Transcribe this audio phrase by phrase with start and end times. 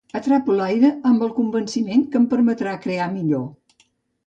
[0.19, 3.49] Atrapo l'aire amb el convenciment que em permetrà crear millor.